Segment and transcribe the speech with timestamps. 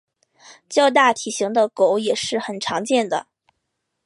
[0.67, 3.27] 较大体型的狗也是很常见的。